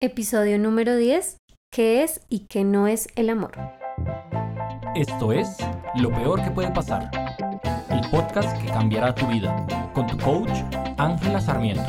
Episodio 0.00 0.60
número 0.60 0.94
10. 0.94 1.38
¿Qué 1.72 2.04
es 2.04 2.20
y 2.28 2.46
qué 2.46 2.62
no 2.62 2.86
es 2.86 3.08
el 3.16 3.30
amor? 3.30 3.50
Esto 4.94 5.32
es 5.32 5.56
Lo 5.96 6.10
Peor 6.10 6.40
que 6.44 6.52
puede 6.52 6.70
pasar, 6.70 7.10
el 7.90 8.08
podcast 8.08 8.56
que 8.62 8.68
cambiará 8.68 9.12
tu 9.12 9.26
vida, 9.26 9.66
con 9.94 10.06
tu 10.06 10.16
coach 10.18 10.52
Ángela 10.98 11.40
Sarmiento. 11.40 11.82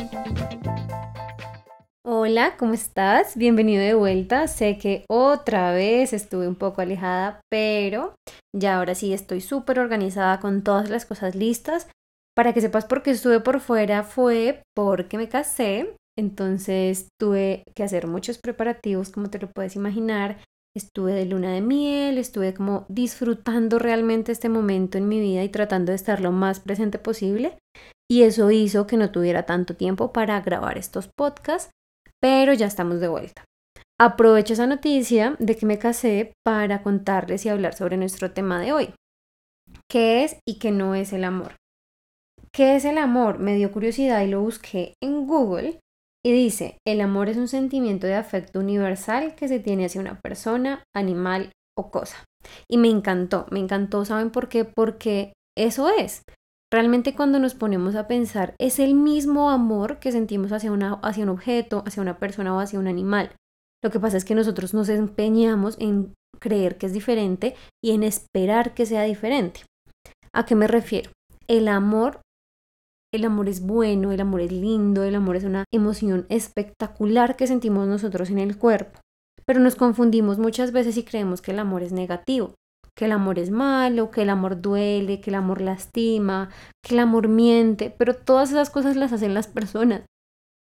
Hola, 2.04 2.56
¿cómo 2.58 2.74
estás? 2.74 3.36
Bienvenido 3.36 3.80
de 3.80 3.94
vuelta. 3.94 4.48
Sé 4.48 4.76
que 4.76 5.04
otra 5.08 5.70
vez 5.70 6.12
estuve 6.12 6.48
un 6.48 6.56
poco 6.56 6.80
alejada, 6.80 7.40
pero 7.48 8.16
ya 8.52 8.78
ahora 8.78 8.96
sí 8.96 9.12
estoy 9.12 9.40
súper 9.40 9.78
organizada 9.78 10.40
con 10.40 10.64
todas 10.64 10.90
las 10.90 11.06
cosas 11.06 11.36
listas. 11.36 11.88
Para 12.34 12.52
que 12.54 12.60
sepas 12.60 12.86
por 12.86 13.04
qué 13.04 13.12
estuve 13.12 13.38
por 13.38 13.60
fuera 13.60 14.02
fue 14.02 14.62
porque 14.74 15.16
me 15.16 15.28
casé 15.28 15.94
entonces 16.20 17.08
tuve 17.18 17.64
que 17.74 17.82
hacer 17.82 18.06
muchos 18.06 18.38
preparativos, 18.38 19.10
como 19.10 19.30
te 19.30 19.38
lo 19.38 19.50
puedes 19.50 19.74
imaginar. 19.74 20.38
Estuve 20.76 21.14
de 21.14 21.24
luna 21.24 21.52
de 21.52 21.62
miel, 21.62 22.18
estuve 22.18 22.54
como 22.54 22.86
disfrutando 22.88 23.80
realmente 23.80 24.30
este 24.30 24.48
momento 24.48 24.98
en 24.98 25.08
mi 25.08 25.18
vida 25.18 25.42
y 25.42 25.48
tratando 25.48 25.90
de 25.90 25.96
estar 25.96 26.20
lo 26.20 26.30
más 26.30 26.60
presente 26.60 26.98
posible. 26.98 27.58
Y 28.08 28.22
eso 28.22 28.50
hizo 28.50 28.86
que 28.86 28.96
no 28.96 29.10
tuviera 29.10 29.46
tanto 29.46 29.74
tiempo 29.74 30.12
para 30.12 30.40
grabar 30.40 30.78
estos 30.78 31.08
podcasts, 31.08 31.70
pero 32.20 32.52
ya 32.52 32.66
estamos 32.66 33.00
de 33.00 33.08
vuelta. 33.08 33.44
Aprovecho 34.00 34.52
esa 34.52 34.66
noticia 34.66 35.36
de 35.40 35.56
que 35.56 35.66
me 35.66 35.78
casé 35.78 36.32
para 36.44 36.82
contarles 36.82 37.44
y 37.44 37.48
hablar 37.48 37.74
sobre 37.74 37.96
nuestro 37.96 38.30
tema 38.30 38.60
de 38.60 38.72
hoy. 38.72 38.94
¿Qué 39.90 40.24
es 40.24 40.38
y 40.46 40.58
qué 40.58 40.70
no 40.70 40.94
es 40.94 41.12
el 41.12 41.24
amor? 41.24 41.56
¿Qué 42.52 42.76
es 42.76 42.84
el 42.84 42.98
amor? 42.98 43.38
Me 43.38 43.54
dio 43.54 43.70
curiosidad 43.72 44.22
y 44.22 44.28
lo 44.28 44.40
busqué 44.40 44.94
en 45.02 45.26
Google 45.26 45.80
y 46.24 46.32
dice, 46.32 46.78
el 46.86 47.00
amor 47.00 47.28
es 47.28 47.36
un 47.36 47.48
sentimiento 47.48 48.06
de 48.06 48.14
afecto 48.14 48.58
universal 48.58 49.34
que 49.34 49.48
se 49.48 49.58
tiene 49.58 49.86
hacia 49.86 50.00
una 50.00 50.20
persona, 50.20 50.84
animal 50.94 51.52
o 51.76 51.90
cosa. 51.90 52.24
Y 52.68 52.78
me 52.78 52.88
encantó, 52.88 53.46
me 53.50 53.60
encantó, 53.60 54.04
¿saben 54.04 54.30
por 54.30 54.48
qué? 54.48 54.64
Porque 54.64 55.32
eso 55.56 55.88
es. 55.88 56.22
Realmente 56.72 57.14
cuando 57.14 57.38
nos 57.38 57.54
ponemos 57.54 57.96
a 57.96 58.06
pensar, 58.06 58.54
es 58.58 58.78
el 58.78 58.94
mismo 58.94 59.50
amor 59.50 59.98
que 59.98 60.12
sentimos 60.12 60.52
hacia, 60.52 60.70
una, 60.70 60.94
hacia 61.02 61.24
un 61.24 61.30
objeto, 61.30 61.82
hacia 61.86 62.02
una 62.02 62.18
persona 62.18 62.54
o 62.54 62.60
hacia 62.60 62.78
un 62.78 62.86
animal. 62.86 63.34
Lo 63.82 63.90
que 63.90 63.98
pasa 63.98 64.16
es 64.16 64.24
que 64.24 64.34
nosotros 64.34 64.74
nos 64.74 64.88
empeñamos 64.88 65.76
en 65.80 66.14
creer 66.38 66.76
que 66.76 66.86
es 66.86 66.92
diferente 66.92 67.56
y 67.82 67.92
en 67.92 68.02
esperar 68.02 68.74
que 68.74 68.86
sea 68.86 69.02
diferente. 69.02 69.62
¿A 70.32 70.44
qué 70.44 70.54
me 70.54 70.68
refiero? 70.68 71.10
El 71.48 71.66
amor 71.66 72.20
el 73.12 73.24
amor 73.24 73.48
es 73.48 73.60
bueno, 73.60 74.12
el 74.12 74.20
amor 74.20 74.40
es 74.40 74.52
lindo, 74.52 75.02
el 75.02 75.14
amor 75.14 75.36
es 75.36 75.44
una 75.44 75.64
emoción 75.72 76.26
espectacular 76.28 77.36
que 77.36 77.46
sentimos 77.46 77.88
nosotros 77.88 78.30
en 78.30 78.38
el 78.38 78.56
cuerpo. 78.56 79.00
Pero 79.44 79.60
nos 79.60 79.74
confundimos 79.74 80.38
muchas 80.38 80.70
veces 80.72 80.96
y 80.96 81.02
creemos 81.02 81.40
que 81.40 81.50
el 81.50 81.58
amor 81.58 81.82
es 81.82 81.92
negativo, 81.92 82.54
que 82.94 83.06
el 83.06 83.12
amor 83.12 83.38
es 83.38 83.50
malo, 83.50 84.10
que 84.10 84.22
el 84.22 84.30
amor 84.30 84.60
duele, 84.60 85.20
que 85.20 85.30
el 85.30 85.34
amor 85.34 85.60
lastima, 85.60 86.50
que 86.82 86.94
el 86.94 87.00
amor 87.00 87.28
miente, 87.28 87.94
pero 87.96 88.14
todas 88.14 88.50
esas 88.50 88.70
cosas 88.70 88.96
las 88.96 89.12
hacen 89.12 89.34
las 89.34 89.48
personas. 89.48 90.04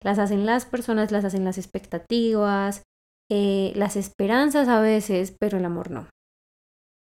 Las 0.03 0.19
hacen 0.19 0.45
las 0.45 0.67
personas, 0.67 1.13
las 1.13 1.25
hacen 1.25 1.45
las 1.45 1.57
expectativas, 1.57 2.83
eh, 3.31 3.73
las 3.75 3.97
esperanzas 3.97 4.69
a 4.69 4.81
veces, 4.81 5.35
pero 5.41 5.57
el 5.57 5.65
amor 5.65 5.91
no. 5.91 6.09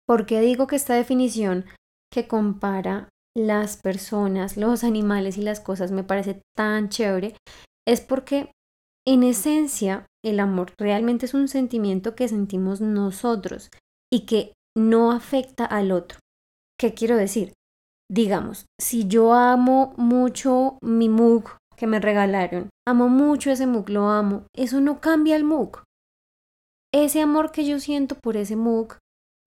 ¿Por 0.06 0.24
qué 0.24 0.40
digo 0.40 0.68
que 0.68 0.76
esta 0.76 0.94
definición 0.94 1.64
que 2.12 2.28
compara 2.28 3.08
las 3.36 3.76
personas, 3.76 4.56
los 4.56 4.84
animales 4.84 5.38
y 5.38 5.42
las 5.42 5.60
cosas 5.60 5.90
me 5.90 6.04
parece 6.04 6.40
tan 6.56 6.88
chévere, 6.88 7.34
es 7.86 8.00
porque 8.00 8.52
en 9.06 9.22
esencia 9.22 10.06
el 10.24 10.38
amor 10.38 10.72
realmente 10.78 11.26
es 11.26 11.34
un 11.34 11.48
sentimiento 11.48 12.14
que 12.14 12.28
sentimos 12.28 12.80
nosotros 12.80 13.70
y 14.12 14.26
que 14.26 14.52
no 14.76 15.10
afecta 15.10 15.64
al 15.64 15.90
otro. 15.90 16.18
¿Qué 16.78 16.94
quiero 16.94 17.16
decir? 17.16 17.52
Digamos, 18.10 18.66
si 18.80 19.08
yo 19.08 19.32
amo 19.32 19.94
mucho 19.96 20.78
mi 20.82 21.08
mug 21.08 21.44
que 21.76 21.86
me 21.86 21.98
regalaron, 21.98 22.68
amo 22.86 23.08
mucho 23.08 23.50
ese 23.50 23.66
mug, 23.66 23.88
lo 23.88 24.08
amo, 24.08 24.44
eso 24.54 24.80
no 24.80 25.00
cambia 25.00 25.36
el 25.36 25.44
mug. 25.44 25.82
Ese 26.94 27.22
amor 27.22 27.52
que 27.52 27.64
yo 27.64 27.80
siento 27.80 28.16
por 28.16 28.36
ese 28.36 28.54
mug 28.54 28.98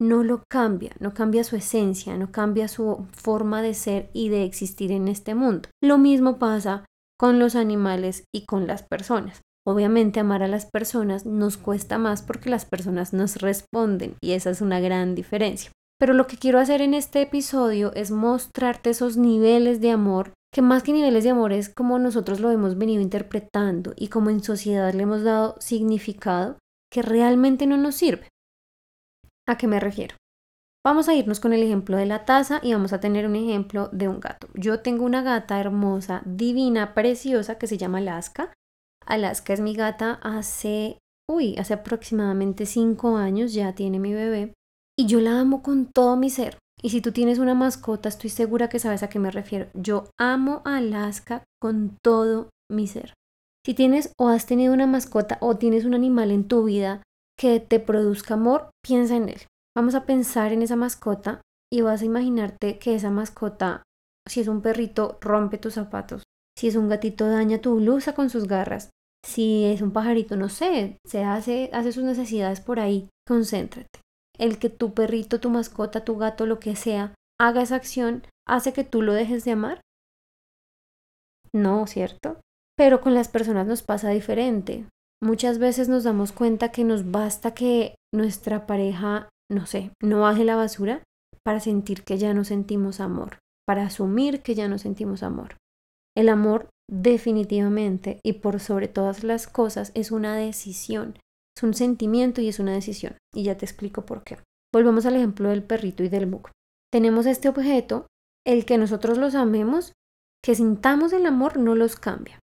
no 0.02 0.24
lo 0.24 0.44
cambia, 0.50 0.92
no 1.00 1.14
cambia 1.14 1.44
su 1.44 1.56
esencia, 1.56 2.18
no 2.18 2.32
cambia 2.32 2.68
su 2.68 3.08
forma 3.12 3.62
de 3.62 3.74
ser 3.74 4.10
y 4.14 4.30
de 4.30 4.44
existir 4.44 4.92
en 4.92 5.08
este 5.08 5.36
mundo. 5.36 5.70
Lo 5.82 5.98
mismo 5.98 6.38
pasa 6.38 6.86
con 7.18 7.40
los 7.40 7.56
animales 7.56 8.26
y 8.34 8.46
con 8.46 8.68
las 8.68 8.84
personas. 8.84 9.42
Obviamente 9.68 10.20
amar 10.20 10.44
a 10.44 10.48
las 10.48 10.68
personas 10.68 11.26
nos 11.26 11.58
cuesta 11.58 11.98
más 11.98 12.22
porque 12.22 12.50
las 12.50 12.66
personas 12.66 13.14
nos 13.14 13.38
responden 13.38 14.16
y 14.22 14.32
esa 14.32 14.52
es 14.52 14.62
una 14.62 14.80
gran 14.80 15.16
diferencia. 15.16 15.72
Pero 15.98 16.14
lo 16.14 16.28
que 16.28 16.38
quiero 16.38 16.60
hacer 16.60 16.82
en 16.82 16.94
este 16.94 17.22
episodio 17.22 17.94
es 17.94 18.12
mostrarte 18.12 18.90
esos 18.90 19.18
niveles 19.18 19.82
de 19.82 19.92
amor 19.92 20.34
que 20.54 20.62
más 20.62 20.84
que 20.84 20.94
niveles 20.94 21.26
de 21.26 21.32
amor 21.32 21.52
es 21.52 21.68
como 21.68 22.00
nosotros 22.00 22.40
lo 22.40 22.50
hemos 22.50 22.78
venido 22.78 23.02
interpretando 23.02 23.94
y 23.98 24.08
como 24.08 24.30
en 24.30 24.42
sociedad 24.42 24.94
le 24.94 25.04
hemos 25.04 25.24
dado 25.24 25.56
significado 25.60 26.58
que 26.90 27.02
realmente 27.02 27.66
no 27.66 27.76
nos 27.76 27.96
sirve. 27.96 28.30
¿A 29.48 29.58
qué 29.58 29.68
me 29.68 29.80
refiero? 29.80 30.16
Vamos 30.86 31.10
a 31.10 31.16
irnos 31.16 31.40
con 31.40 31.54
el 31.54 31.64
ejemplo 31.64 31.98
de 31.98 32.06
la 32.06 32.26
taza 32.26 32.60
y 32.62 32.74
vamos 32.74 32.94
a 32.94 33.00
tener 33.00 33.26
un 33.26 33.36
ejemplo 33.36 33.90
de 33.92 34.08
un 34.08 34.20
gato. 34.20 34.48
Yo 34.54 34.82
tengo 34.82 35.04
una 35.04 35.24
gata 35.24 35.60
hermosa, 35.60 36.22
divina, 36.26 36.94
preciosa 36.94 37.58
que 37.58 37.68
se 37.68 37.78
llama 37.78 38.00
Alaska. 38.00 38.54
Alaska 39.06 39.54
es 39.54 39.62
mi 39.62 39.76
gata 39.76 40.20
hace, 40.22 41.00
uy, 41.28 41.56
hace 41.58 41.74
aproximadamente 41.74 42.66
cinco 42.66 43.18
años, 43.18 43.54
ya 43.54 43.74
tiene 43.74 44.00
mi 44.00 44.14
bebé. 44.14 44.54
Y 44.98 45.08
yo 45.08 45.20
la 45.22 45.40
amo 45.40 45.64
con 45.64 45.88
todo 45.88 46.18
mi 46.18 46.30
ser. 46.30 46.58
Y 46.82 46.92
si 46.92 47.02
tú 47.02 47.12
tienes 47.12 47.40
una 47.40 47.56
mascota, 47.56 48.10
estoy 48.10 48.30
segura 48.30 48.70
que 48.70 48.80
sabes 48.80 49.02
a 49.02 49.10
qué 49.10 49.18
me 49.18 49.32
refiero. 49.32 49.68
Yo 49.74 50.10
amo 50.20 50.62
a 50.66 50.78
Alaska 50.78 51.44
con 51.60 51.98
todo 52.04 52.50
mi 52.72 52.86
ser. 52.86 53.14
Si 53.66 53.74
tienes 53.74 54.14
o 54.20 54.30
has 54.30 54.46
tenido 54.46 54.72
una 54.74 54.86
mascota 54.86 55.40
o 55.42 55.58
tienes 55.58 55.86
un 55.86 55.96
animal 55.96 56.30
en 56.30 56.48
tu 56.48 56.64
vida 56.64 57.02
que 57.38 57.60
te 57.60 57.80
produzca 57.80 58.36
amor, 58.36 58.70
piensa 58.84 59.16
en 59.16 59.30
él. 59.30 59.42
Vamos 59.76 59.96
a 59.96 60.06
pensar 60.06 60.54
en 60.54 60.62
esa 60.62 60.76
mascota 60.76 61.42
y 61.72 61.82
vas 61.82 62.02
a 62.02 62.06
imaginarte 62.06 62.80
que 62.80 62.96
esa 62.96 63.12
mascota, 63.12 63.84
si 64.28 64.40
es 64.40 64.48
un 64.48 64.62
perrito, 64.62 65.18
rompe 65.22 65.58
tus 65.58 65.74
zapatos. 65.74 66.24
Si 66.58 66.68
es 66.68 66.76
un 66.76 66.88
gatito, 66.88 67.28
daña 67.28 67.60
tu 67.60 67.76
blusa 67.76 68.14
con 68.14 68.30
sus 68.30 68.48
garras. 68.48 68.90
Si 69.26 69.66
es 69.66 69.82
un 69.82 69.92
pajarito, 69.92 70.38
no 70.38 70.50
sé, 70.50 70.98
se 71.06 71.24
hace, 71.24 71.70
hace 71.74 71.92
sus 71.92 72.04
necesidades 72.04 72.62
por 72.62 72.80
ahí. 72.80 73.10
Concéntrate. 73.28 74.00
El 74.38 74.60
que 74.60 74.70
tu 74.70 74.94
perrito, 74.94 75.40
tu 75.40 75.50
mascota, 75.50 76.06
tu 76.06 76.18
gato, 76.18 76.46
lo 76.46 76.60
que 76.60 76.76
sea, 76.76 77.14
haga 77.40 77.62
esa 77.62 77.76
acción, 77.76 78.24
hace 78.48 78.72
que 78.72 78.84
tú 78.84 79.02
lo 79.02 79.14
dejes 79.14 79.44
de 79.44 79.52
amar. 79.52 79.82
No, 81.52 81.88
¿cierto? 81.88 82.40
Pero 82.78 83.02
con 83.02 83.14
las 83.14 83.28
personas 83.28 83.66
nos 83.66 83.82
pasa 83.82 84.10
diferente. 84.10 84.88
Muchas 85.26 85.58
veces 85.58 85.90
nos 85.90 86.04
damos 86.04 86.32
cuenta 86.32 86.72
que 86.72 86.84
nos 86.84 87.10
basta 87.10 87.56
que 87.56 87.96
nuestra 88.14 88.68
pareja, 88.68 89.28
no 89.52 89.66
sé, 89.66 89.90
no 90.00 90.22
baje 90.22 90.44
la 90.44 90.56
basura 90.56 91.02
para 91.44 91.60
sentir 91.60 92.04
que 92.04 92.20
ya 92.20 92.36
no 92.36 92.44
sentimos 92.44 93.00
amor, 93.00 93.40
para 93.66 93.88
asumir 93.88 94.44
que 94.44 94.54
ya 94.54 94.68
no 94.68 94.78
sentimos 94.78 95.24
amor. 95.24 95.58
El 96.16 96.30
amor 96.30 96.70
definitivamente 96.88 98.20
y 98.24 98.34
por 98.34 98.60
sobre 98.60 98.88
todas 98.88 99.24
las 99.24 99.48
cosas 99.48 99.92
es 99.96 100.12
una 100.12 100.36
decisión, 100.36 101.18
es 101.58 101.64
un 101.64 101.74
sentimiento 101.74 102.40
y 102.40 102.50
es 102.50 102.60
una 102.60 102.74
decisión. 102.74 103.18
Y 103.34 103.46
ya 103.46 103.58
te 103.58 103.66
explico 103.66 104.06
por 104.06 104.24
qué. 104.24 104.38
Volvemos 104.72 105.08
al 105.08 105.16
ejemplo 105.16 105.50
del 105.50 105.64
perrito 105.64 106.04
y 106.04 106.10
del 106.10 106.28
mug. 106.28 106.52
Tenemos 106.94 107.26
este 107.26 107.50
objeto, 107.50 108.06
el 108.46 108.64
que 108.66 108.78
nosotros 108.78 109.18
los 109.18 109.34
amemos, 109.34 109.92
que 110.44 110.54
sintamos 110.54 111.14
el 111.14 111.26
amor 111.26 111.58
no 111.58 111.74
los 111.74 111.96
cambia. 111.96 112.40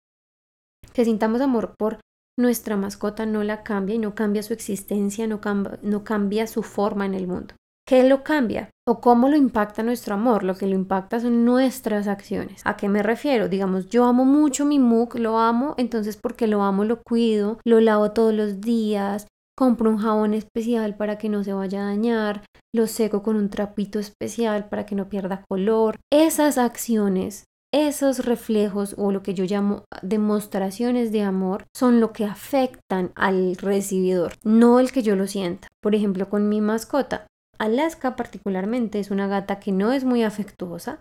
Que 0.93 1.05
sintamos 1.05 1.41
amor 1.41 1.77
por 1.79 2.01
nuestra 2.43 2.77
mascota 2.77 3.25
no 3.25 3.43
la 3.43 3.63
cambia 3.63 3.95
y 3.95 3.99
no 3.99 4.15
cambia 4.15 4.43
su 4.43 4.53
existencia, 4.53 5.27
no, 5.27 5.41
no 5.83 6.05
cambia 6.05 6.47
su 6.47 6.63
forma 6.63 7.07
en 7.07 7.15
el 7.15 7.27
mundo. 7.27 7.55
¿Qué 7.87 8.05
lo 8.09 8.23
cambia? 8.23 8.71
¿O 8.87 9.01
cómo 9.01 9.29
lo 9.29 9.37
impacta 9.37 9.83
nuestro 9.83 10.15
amor? 10.15 10.45
Lo 10.45 10.55
que 10.55 10.67
lo 10.67 10.75
impacta 10.75 11.21
son 11.21 11.45
nuestras 11.45 12.07
acciones. 12.07 12.63
¿A 12.65 12.77
qué 12.77 12.89
me 12.89 13.03
refiero? 13.03 13.49
Digamos, 13.49 13.89
yo 13.89 14.05
amo 14.05 14.25
mucho 14.25 14.65
mi 14.65 14.79
mug, 14.79 15.17
lo 15.17 15.39
amo, 15.39 15.75
entonces 15.79 16.17
porque 16.17 16.47
lo 16.47 16.63
amo 16.63 16.85
lo 16.85 17.03
cuido, 17.03 17.59
lo 17.65 17.81
lavo 17.81 18.13
todos 18.13 18.33
los 18.33 18.61
días, 18.61 19.27
compro 19.57 19.91
un 19.91 19.99
jabón 19.99 20.35
especial 20.35 20.97
para 20.97 21.19
que 21.19 21.29
no 21.29 21.45
se 21.45 21.53
vaya 21.53 21.83
a 21.83 21.87
dañar, 21.87 22.45
lo 22.75 22.87
seco 22.87 23.23
con 23.23 23.37
un 23.37 23.51
trapito 23.51 23.99
especial 23.99 24.69
para 24.69 24.87
que 24.87 24.95
no 24.95 25.09
pierda 25.09 25.45
color. 25.49 25.99
Esas 26.11 26.59
acciones 26.59 27.45
esos 27.73 28.25
reflejos 28.25 28.95
o 28.99 29.11
lo 29.11 29.23
que 29.23 29.35
yo 29.35 29.45
llamo 29.45 29.85
demostraciones 30.03 31.11
de 31.11 31.23
amor 31.23 31.65
son 31.75 32.01
lo 32.01 32.13
que 32.13 32.25
afectan 32.25 33.13
al 33.15 33.57
recibidor, 33.57 34.35
no 34.45 34.79
el 34.79 34.93
que 34.93 35.03
yo 35.03 35.17
lo 35.17 35.27
sienta. 35.27 35.69
Por 35.81 35.95
ejemplo, 35.95 36.29
con 36.29 36.49
mi 36.49 36.61
mascota, 36.61 37.27
Alaska 37.59 38.15
particularmente 38.15 39.01
es 39.01 39.11
una 39.11 39.27
gata 39.27 39.59
que 39.59 39.73
no 39.73 39.93
es 39.93 40.05
muy 40.05 40.23
afectuosa, 40.23 41.01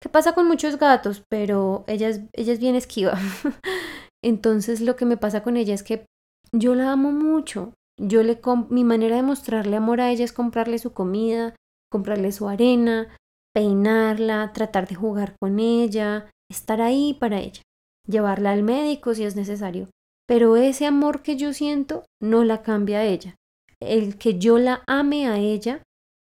que 0.00 0.08
pasa 0.08 0.32
con 0.34 0.46
muchos 0.46 0.78
gatos, 0.78 1.22
pero 1.28 1.84
ella 1.86 2.08
es, 2.08 2.22
ella 2.32 2.52
es 2.52 2.60
bien 2.60 2.76
esquiva. 2.76 3.18
Entonces 4.22 4.80
lo 4.80 4.94
que 4.96 5.04
me 5.04 5.16
pasa 5.16 5.42
con 5.42 5.56
ella 5.56 5.74
es 5.74 5.82
que 5.82 6.06
yo 6.52 6.74
la 6.74 6.92
amo 6.92 7.12
mucho. 7.12 7.74
Yo 8.00 8.22
le 8.22 8.40
mi 8.70 8.84
manera 8.84 9.16
de 9.16 9.22
mostrarle 9.22 9.76
amor 9.76 10.00
a 10.00 10.10
ella 10.10 10.24
es 10.24 10.32
comprarle 10.32 10.78
su 10.78 10.92
comida, 10.92 11.54
comprarle 11.90 12.32
su 12.32 12.48
arena, 12.48 13.08
peinarla, 13.54 14.52
tratar 14.52 14.88
de 14.88 14.94
jugar 14.94 15.36
con 15.40 15.58
ella, 15.58 16.30
estar 16.50 16.80
ahí 16.80 17.14
para 17.14 17.40
ella, 17.40 17.62
llevarla 18.06 18.52
al 18.52 18.62
médico 18.62 19.14
si 19.14 19.24
es 19.24 19.36
necesario. 19.36 19.88
Pero 20.26 20.56
ese 20.56 20.86
amor 20.86 21.22
que 21.22 21.36
yo 21.36 21.52
siento 21.52 22.04
no 22.20 22.44
la 22.44 22.62
cambia 22.62 23.00
a 23.00 23.04
ella. 23.04 23.36
El 23.80 24.16
que 24.16 24.38
yo 24.38 24.58
la 24.58 24.82
ame 24.86 25.26
a 25.26 25.38
ella 25.38 25.82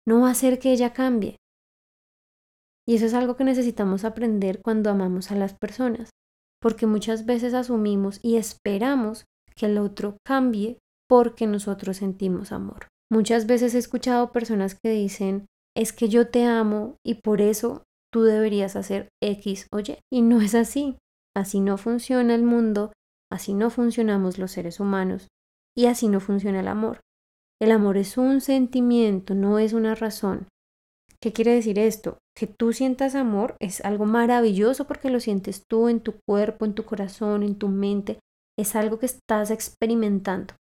no 0.07 0.21
va 0.21 0.29
a 0.29 0.31
hacer 0.31 0.59
que 0.59 0.71
ella 0.71 0.93
cambie. 0.93 1.37
Y 2.87 2.95
eso 2.95 3.05
es 3.05 3.13
algo 3.13 3.35
que 3.35 3.43
necesitamos 3.43 4.05
aprender 4.05 4.61
cuando 4.61 4.89
amamos 4.89 5.31
a 5.31 5.35
las 5.35 5.53
personas, 5.53 6.11
porque 6.61 6.85
muchas 6.85 7.25
veces 7.25 7.53
asumimos 7.53 8.19
y 8.23 8.37
esperamos 8.37 9.25
que 9.55 9.65
el 9.65 9.77
otro 9.77 10.17
cambie 10.25 10.77
porque 11.09 11.47
nosotros 11.47 11.97
sentimos 11.97 12.51
amor. 12.51 12.87
Muchas 13.11 13.47
veces 13.47 13.73
he 13.73 13.79
escuchado 13.79 14.31
personas 14.31 14.75
que 14.81 14.91
dicen, 14.91 15.47
es 15.77 15.93
que 15.93 16.09
yo 16.09 16.27
te 16.27 16.43
amo 16.45 16.97
y 17.05 17.21
por 17.21 17.39
eso 17.39 17.83
tú 18.11 18.23
deberías 18.23 18.75
hacer 18.75 19.09
X 19.21 19.67
o 19.71 19.79
Y. 19.79 19.99
Y 20.11 20.23
no 20.23 20.41
es 20.41 20.55
así. 20.55 20.97
Así 21.35 21.59
no 21.59 21.77
funciona 21.77 22.33
el 22.33 22.41
mundo, 22.41 22.91
así 23.31 23.53
no 23.53 23.69
funcionamos 23.69 24.39
los 24.39 24.51
seres 24.51 24.79
humanos 24.79 25.27
y 25.77 25.85
así 25.85 26.07
no 26.07 26.19
funciona 26.19 26.61
el 26.61 26.67
amor. 26.67 26.99
El 27.61 27.71
amor 27.71 27.97
es 27.97 28.17
un 28.17 28.41
sentimiento, 28.41 29.35
no 29.35 29.59
es 29.59 29.73
una 29.73 29.93
razón. 29.93 30.47
¿Qué 31.21 31.33
quiere 31.33 31.53
decir 31.53 31.77
esto? 31.77 32.17
Que 32.35 32.47
tú 32.47 32.73
sientas 32.73 33.13
amor 33.13 33.55
es 33.59 33.81
algo 33.81 34.05
maravilloso 34.05 34.85
porque 34.85 35.11
lo 35.11 35.19
sientes 35.19 35.63
tú 35.69 35.89
en 35.89 35.99
tu 35.99 36.15
cuerpo, 36.27 36.65
en 36.65 36.73
tu 36.73 36.85
corazón, 36.85 37.43
en 37.43 37.55
tu 37.55 37.67
mente. 37.67 38.19
Es 38.57 38.75
algo 38.75 38.97
que 38.97 39.05
estás 39.05 39.51
experimentando. 39.51 40.55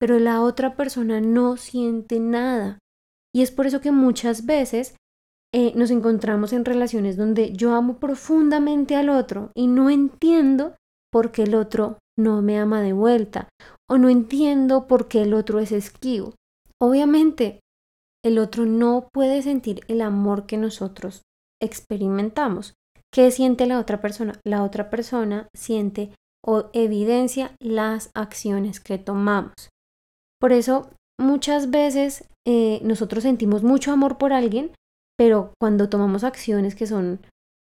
Pero 0.00 0.18
la 0.18 0.42
otra 0.42 0.74
persona 0.74 1.20
no 1.20 1.56
siente 1.56 2.18
nada. 2.18 2.78
Y 3.34 3.42
es 3.42 3.50
por 3.50 3.66
eso 3.66 3.80
que 3.80 3.92
muchas 3.92 4.46
veces 4.46 4.96
eh, 5.54 5.72
nos 5.74 5.90
encontramos 5.90 6.52
en 6.52 6.64
relaciones 6.64 7.16
donde 7.16 7.52
yo 7.52 7.74
amo 7.74 7.98
profundamente 7.98 8.96
al 8.96 9.08
otro 9.08 9.50
y 9.54 9.66
no 9.66 9.90
entiendo 9.90 10.76
por 11.10 11.32
qué 11.32 11.44
el 11.44 11.54
otro 11.54 11.98
no 12.18 12.42
me 12.42 12.58
ama 12.58 12.82
de 12.82 12.92
vuelta 12.92 13.48
o 13.88 13.96
no 13.96 14.08
entiendo 14.08 14.86
por 14.86 15.08
qué 15.08 15.22
el 15.22 15.32
otro 15.32 15.60
es 15.60 15.72
esquivo. 15.72 16.34
Obviamente, 16.80 17.60
el 18.24 18.38
otro 18.38 18.66
no 18.66 19.08
puede 19.12 19.42
sentir 19.42 19.80
el 19.88 20.02
amor 20.02 20.46
que 20.46 20.56
nosotros 20.56 21.22
experimentamos. 21.62 22.74
¿Qué 23.12 23.30
siente 23.30 23.66
la 23.66 23.78
otra 23.78 24.00
persona? 24.00 24.38
La 24.44 24.62
otra 24.62 24.90
persona 24.90 25.48
siente 25.54 26.12
o 26.44 26.70
evidencia 26.72 27.54
las 27.58 28.10
acciones 28.14 28.80
que 28.80 28.98
tomamos. 28.98 29.70
Por 30.40 30.52
eso, 30.52 30.90
muchas 31.18 31.70
veces 31.70 32.28
eh, 32.50 32.80
nosotros 32.82 33.24
sentimos 33.24 33.62
mucho 33.62 33.92
amor 33.92 34.16
por 34.16 34.32
alguien, 34.32 34.72
pero 35.18 35.52
cuando 35.60 35.90
tomamos 35.90 36.24
acciones 36.24 36.74
que 36.74 36.86
son 36.86 37.20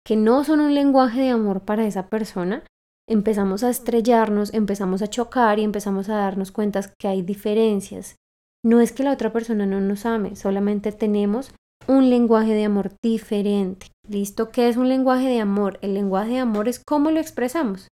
que 0.05 0.17
no 0.17 0.43
son 0.43 0.59
un 0.59 0.75
lenguaje 0.75 1.21
de 1.21 1.31
amor 1.31 1.61
para 1.61 1.87
esa 1.87 2.09
persona, 2.09 2.65
empezamos 3.09 3.63
a 3.63 3.71
estrellarnos, 3.71 4.53
empezamos 4.53 5.01
a 5.01 5.07
chocar 5.07 5.61
y 5.61 5.63
empezamos 5.63 6.09
a 6.09 6.17
darnos 6.17 6.51
cuenta 6.51 6.81
que 6.99 7.07
hay 7.07 7.23
diferencias. 7.23 8.17
No 8.65 8.81
es 8.81 8.91
que 8.91 9.05
la 9.05 9.13
otra 9.13 9.33
persona 9.33 9.65
no 9.65 9.81
nos 9.81 10.07
ame, 10.07 10.35
solamente 10.35 10.91
tenemos 10.91 11.55
un 11.87 12.11
lenguaje 12.11 12.53
de 12.53 12.65
amor 12.65 12.97
diferente. 13.01 13.87
¿Listo? 14.09 14.51
¿Qué 14.51 14.69
es 14.69 14.77
un 14.77 14.89
lenguaje 14.89 15.29
de 15.29 15.39
amor? 15.39 15.79
El 15.83 15.95
lenguaje 15.95 16.33
de 16.33 16.39
amor 16.41 16.67
es 16.67 16.83
cómo 16.85 17.13
lo 17.13 17.21
expresamos. 17.21 17.87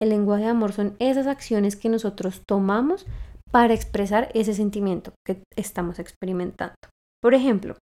El 0.00 0.10
lenguaje 0.10 0.44
de 0.44 0.50
amor 0.50 0.72
son 0.72 0.94
esas 1.00 1.26
acciones 1.26 1.74
que 1.74 1.88
nosotros 1.88 2.42
tomamos 2.46 3.04
para 3.50 3.74
expresar 3.74 4.30
ese 4.34 4.54
sentimiento 4.54 5.12
que 5.26 5.42
estamos 5.56 5.98
experimentando. 5.98 6.76
Por 7.22 7.34
ejemplo, 7.34 7.76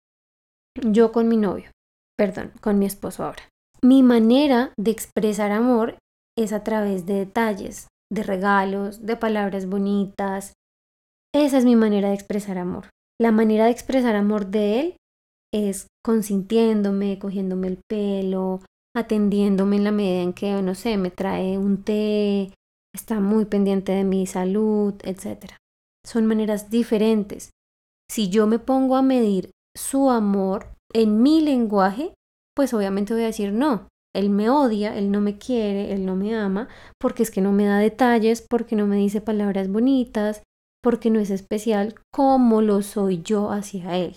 yo 0.83 1.13
con 1.13 1.29
mi 1.29 1.37
novio, 1.37 1.71
perdón, 2.17 2.53
con 2.61 2.79
mi 2.79 2.87
esposo 2.87 3.25
ahora. 3.25 3.49
Mi 3.83 4.03
manera 4.03 4.73
de 4.77 4.91
expresar 4.91 5.53
amor 5.53 5.99
es 6.37 6.53
a 6.53 6.65
través 6.65 7.07
de 7.07 7.15
detalles, 7.15 7.89
de 8.13 8.23
regalos, 8.23 9.05
de 9.05 9.17
palabras 9.17 9.67
bonitas. 9.67 10.53
Esa 11.35 11.59
es 11.59 11.65
mi 11.65 11.77
manera 11.77 12.09
de 12.09 12.15
expresar 12.15 12.59
amor. 12.59 12.89
La 13.21 13.33
manera 13.33 13.67
de 13.67 13.71
expresar 13.71 14.17
amor 14.17 14.47
de 14.47 14.81
él 14.81 14.97
es 15.53 15.87
consintiéndome, 16.05 17.19
cogiéndome 17.19 17.69
el 17.69 17.79
pelo, 17.89 18.61
atendiéndome 18.97 19.77
en 19.77 19.85
la 19.85 19.93
medida 19.93 20.23
en 20.23 20.33
que, 20.33 20.63
no 20.63 20.75
sé, 20.75 20.97
me 20.97 21.11
trae 21.11 21.59
un 21.59 21.83
té, 21.83 22.53
está 22.99 23.21
muy 23.21 23.45
pendiente 23.45 23.93
de 23.93 24.05
mi 24.05 24.27
salud, 24.27 24.95
etc. 25.03 25.55
Son 26.05 26.27
maneras 26.27 26.71
diferentes. 26.71 27.51
Si 28.11 28.29
yo 28.29 28.47
me 28.47 28.59
pongo 28.59 28.97
a 28.97 29.03
medir 29.03 29.51
su 29.77 30.11
amor 30.11 30.75
en 30.93 31.23
mi 31.23 31.41
lenguaje, 31.41 32.15
pues 32.57 32.75
obviamente 32.75 33.15
voy 33.15 33.23
a 33.23 33.27
decir 33.27 33.53
no. 33.53 33.89
Él 34.15 34.31
me 34.31 34.51
odia, 34.51 34.97
él 34.97 35.13
no 35.13 35.21
me 35.21 35.39
quiere, 35.39 35.93
él 35.93 36.05
no 36.07 36.17
me 36.17 36.35
ama, 36.35 36.69
porque 36.99 37.23
es 37.23 37.31
que 37.31 37.41
no 37.41 37.53
me 37.53 37.67
da 37.67 37.79
detalles, 37.79 38.45
porque 38.49 38.75
no 38.75 38.87
me 38.87 38.97
dice 38.97 39.21
palabras 39.21 39.71
bonitas, 39.71 40.43
porque 40.83 41.11
no 41.11 41.21
es 41.21 41.31
especial 41.31 41.95
como 42.13 42.63
lo 42.63 42.83
soy 42.83 43.23
yo 43.23 43.51
hacia 43.51 43.97
él. 43.97 44.17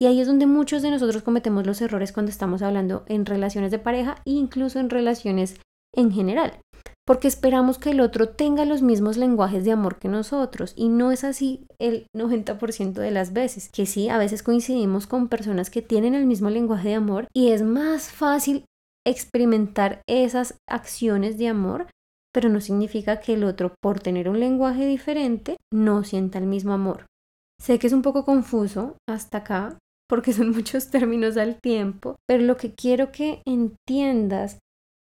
Y 0.00 0.06
ahí 0.06 0.20
es 0.20 0.26
donde 0.26 0.46
muchos 0.46 0.82
de 0.82 0.90
nosotros 0.90 1.22
cometemos 1.22 1.66
los 1.66 1.80
errores 1.80 2.12
cuando 2.12 2.30
estamos 2.30 2.62
hablando 2.62 3.04
en 3.06 3.26
relaciones 3.26 3.70
de 3.70 3.78
pareja 3.78 4.16
e 4.24 4.32
incluso 4.32 4.80
en 4.80 4.90
relaciones 4.90 5.60
en 5.94 6.10
general 6.10 6.58
porque 7.06 7.28
esperamos 7.28 7.78
que 7.78 7.90
el 7.90 8.00
otro 8.00 8.28
tenga 8.28 8.64
los 8.64 8.82
mismos 8.82 9.16
lenguajes 9.16 9.64
de 9.64 9.72
amor 9.72 9.98
que 9.98 10.08
nosotros 10.08 10.72
y 10.76 10.88
no 10.88 11.10
es 11.10 11.24
así 11.24 11.66
el 11.78 12.06
90% 12.16 12.92
de 12.92 13.10
las 13.10 13.32
veces, 13.32 13.68
que 13.72 13.86
sí, 13.86 14.08
a 14.08 14.18
veces 14.18 14.42
coincidimos 14.42 15.06
con 15.06 15.28
personas 15.28 15.70
que 15.70 15.82
tienen 15.82 16.14
el 16.14 16.26
mismo 16.26 16.50
lenguaje 16.50 16.90
de 16.90 16.94
amor 16.94 17.28
y 17.34 17.50
es 17.50 17.62
más 17.62 18.10
fácil 18.10 18.64
experimentar 19.04 20.02
esas 20.08 20.54
acciones 20.68 21.38
de 21.38 21.48
amor, 21.48 21.86
pero 22.32 22.48
no 22.48 22.60
significa 22.60 23.20
que 23.20 23.34
el 23.34 23.44
otro, 23.44 23.74
por 23.82 24.00
tener 24.00 24.28
un 24.28 24.40
lenguaje 24.40 24.86
diferente, 24.86 25.56
no 25.72 26.04
sienta 26.04 26.38
el 26.38 26.46
mismo 26.46 26.72
amor. 26.72 27.06
Sé 27.60 27.78
que 27.78 27.88
es 27.88 27.92
un 27.92 28.02
poco 28.02 28.24
confuso 28.24 28.96
hasta 29.08 29.38
acá, 29.38 29.78
porque 30.08 30.32
son 30.32 30.50
muchos 30.50 30.90
términos 30.90 31.36
al 31.36 31.58
tiempo, 31.60 32.16
pero 32.28 32.44
lo 32.44 32.56
que 32.56 32.74
quiero 32.74 33.12
que 33.12 33.42
entiendas 33.46 34.58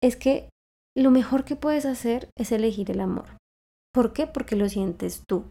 es 0.02 0.16
que 0.16 0.50
lo 0.96 1.10
mejor 1.10 1.44
que 1.44 1.56
puedes 1.56 1.86
hacer 1.86 2.28
es 2.36 2.52
elegir 2.52 2.90
el 2.90 3.00
amor. 3.00 3.36
¿Por 3.92 4.12
qué? 4.12 4.26
Porque 4.26 4.56
lo 4.56 4.68
sientes 4.68 5.22
tú. 5.26 5.50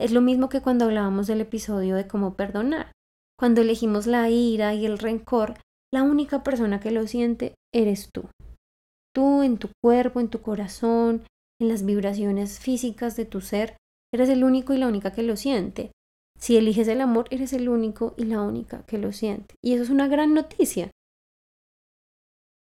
Es 0.00 0.12
lo 0.12 0.20
mismo 0.20 0.48
que 0.48 0.60
cuando 0.60 0.84
hablábamos 0.84 1.26
del 1.26 1.40
episodio 1.40 1.96
de 1.96 2.06
cómo 2.06 2.34
perdonar. 2.34 2.92
Cuando 3.38 3.60
elegimos 3.60 4.06
la 4.06 4.28
ira 4.30 4.74
y 4.74 4.86
el 4.86 4.98
rencor, 4.98 5.54
la 5.92 6.02
única 6.02 6.42
persona 6.42 6.80
que 6.80 6.90
lo 6.90 7.06
siente 7.06 7.54
eres 7.74 8.10
tú. 8.12 8.28
Tú 9.14 9.42
en 9.42 9.58
tu 9.58 9.70
cuerpo, 9.82 10.20
en 10.20 10.28
tu 10.28 10.40
corazón, 10.42 11.24
en 11.60 11.68
las 11.68 11.84
vibraciones 11.84 12.58
físicas 12.60 13.16
de 13.16 13.24
tu 13.24 13.40
ser, 13.40 13.76
eres 14.12 14.28
el 14.28 14.44
único 14.44 14.74
y 14.74 14.78
la 14.78 14.88
única 14.88 15.12
que 15.12 15.22
lo 15.22 15.36
siente. 15.36 15.92
Si 16.38 16.56
eliges 16.56 16.86
el 16.88 17.00
amor, 17.00 17.26
eres 17.30 17.52
el 17.52 17.68
único 17.68 18.14
y 18.16 18.24
la 18.24 18.42
única 18.42 18.84
que 18.86 18.98
lo 18.98 19.12
siente. 19.12 19.54
Y 19.62 19.74
eso 19.74 19.82
es 19.82 19.90
una 19.90 20.08
gran 20.08 20.34
noticia. 20.34 20.90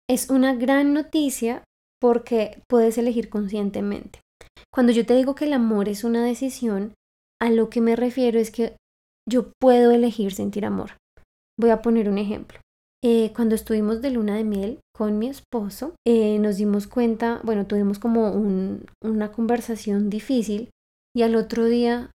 Es 0.09 0.29
una 0.29 0.53
gran 0.55 0.93
noticia 0.93 1.63
porque 2.01 2.61
puedes 2.67 2.97
elegir 2.97 3.29
conscientemente. 3.29 4.19
Cuando 4.73 4.91
yo 4.91 5.05
te 5.05 5.15
digo 5.15 5.35
que 5.35 5.45
el 5.45 5.53
amor 5.53 5.87
es 5.87 6.03
una 6.03 6.25
decisión, 6.25 6.93
a 7.39 7.49
lo 7.49 7.69
que 7.69 7.81
me 7.81 7.95
refiero 7.95 8.39
es 8.39 8.51
que 8.51 8.75
yo 9.29 9.51
puedo 9.59 9.91
elegir 9.91 10.33
sentir 10.33 10.65
amor. 10.65 10.97
Voy 11.59 11.69
a 11.69 11.81
poner 11.81 12.09
un 12.09 12.17
ejemplo. 12.17 12.59
Eh, 13.03 13.31
cuando 13.35 13.55
estuvimos 13.55 14.01
de 14.01 14.11
luna 14.11 14.35
de 14.35 14.43
miel 14.43 14.79
con 14.95 15.17
mi 15.17 15.27
esposo, 15.27 15.95
eh, 16.05 16.37
nos 16.39 16.57
dimos 16.57 16.87
cuenta, 16.87 17.41
bueno, 17.43 17.65
tuvimos 17.65 17.97
como 17.97 18.31
una 18.31 19.31
conversación 19.31 20.09
difícil 20.09 20.69
y 21.15 21.23
al 21.23 21.35
otro 21.35 21.65
día 21.65 22.11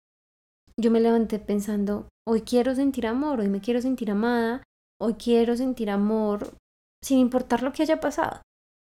yo 0.80 0.92
me 0.92 1.00
levanté 1.00 1.39
pensando, 1.39 2.08
hoy 2.27 2.42
quiero 2.42 2.75
sentir 2.75 3.08
amor, 3.08 3.39
hoy 3.39 3.50
me 3.50 3.62
quiero 3.62 3.82
sentir 3.82 4.12
amada, 4.12 4.63
hoy 5.01 5.15
quiero 5.15 5.56
sentir 5.58 5.89
amor 5.89 6.56
sin 7.04 7.20
importar 7.20 7.63
lo 7.63 7.72
que 7.72 7.84
haya 7.84 8.00
pasado. 8.00 8.42